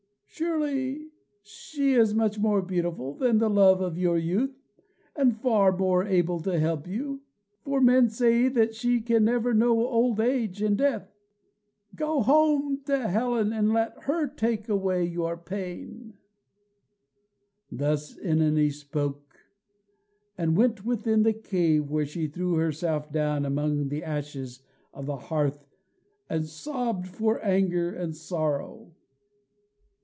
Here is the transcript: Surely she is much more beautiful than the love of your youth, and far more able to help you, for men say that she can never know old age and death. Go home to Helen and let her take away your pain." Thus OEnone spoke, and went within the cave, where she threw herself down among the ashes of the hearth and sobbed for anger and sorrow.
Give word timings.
Surely 0.33 1.09
she 1.43 1.93
is 1.93 2.15
much 2.15 2.39
more 2.39 2.61
beautiful 2.63 3.13
than 3.13 3.37
the 3.37 3.49
love 3.49 3.79
of 3.81 3.97
your 3.99 4.17
youth, 4.17 4.57
and 5.15 5.35
far 5.39 5.75
more 5.75 6.03
able 6.05 6.39
to 6.39 6.57
help 6.57 6.87
you, 6.87 7.21
for 7.59 7.79
men 7.81 8.09
say 8.09 8.47
that 8.47 8.73
she 8.73 9.01
can 9.01 9.25
never 9.25 9.53
know 9.53 9.85
old 9.85 10.19
age 10.21 10.61
and 10.63 10.77
death. 10.79 11.11
Go 11.95 12.21
home 12.21 12.81
to 12.85 13.07
Helen 13.09 13.51
and 13.53 13.71
let 13.73 13.95
her 14.03 14.25
take 14.25 14.67
away 14.69 15.05
your 15.05 15.35
pain." 15.37 16.17
Thus 17.71 18.15
OEnone 18.17 18.71
spoke, 18.71 19.37
and 20.39 20.57
went 20.57 20.83
within 20.85 21.21
the 21.23 21.33
cave, 21.33 21.91
where 21.91 22.05
she 22.05 22.25
threw 22.27 22.53
herself 22.55 23.11
down 23.11 23.45
among 23.45 23.89
the 23.89 24.03
ashes 24.03 24.61
of 24.93 25.05
the 25.05 25.17
hearth 25.17 25.67
and 26.29 26.47
sobbed 26.47 27.05
for 27.07 27.43
anger 27.45 27.93
and 27.93 28.15
sorrow. 28.15 28.95